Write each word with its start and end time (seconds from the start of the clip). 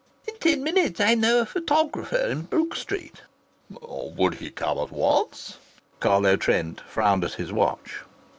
"In 0.27 0.35
ten 0.39 0.63
minutes. 0.63 0.99
I 0.99 1.13
know 1.13 1.39
a 1.41 1.45
photographer 1.45 2.15
in 2.17 2.41
Brook 2.45 2.75
Street." 2.75 3.21
"Would 3.69 4.33
he 4.33 4.49
come 4.49 4.79
at 4.79 4.91
once?" 4.91 5.59
Carlo 5.99 6.37
Trent 6.37 6.81
frowned 6.87 7.23
at 7.23 7.33
his 7.33 7.53
watch. 7.53 7.99